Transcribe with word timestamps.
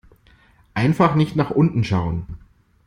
Einfach 0.73 1.13
nicht 1.13 1.35
nach 1.35 1.51
unten 1.51 1.83
schauen. 1.83 2.25